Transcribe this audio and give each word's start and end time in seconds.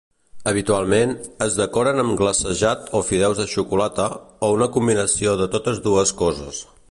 Habitualment, 0.51 1.11
es 1.47 1.57
decoren 1.59 2.03
amb 2.03 2.15
glacejat 2.21 2.89
o 2.99 3.03
fideus 3.11 3.43
de 3.43 3.47
xocolata, 3.53 4.09
o 4.47 4.51
una 4.57 4.69
combinació 4.79 5.37
de 5.43 5.51
totes 5.57 5.83
dues 5.89 6.17
coses. 6.25 6.65